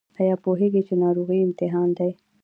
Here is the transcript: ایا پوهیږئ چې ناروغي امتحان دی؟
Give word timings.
ایا 0.21 0.35
پوهیږئ 0.43 0.81
چې 0.87 0.93
ناروغي 1.03 1.39
امتحان 1.41 1.89
دی؟ 1.97 2.11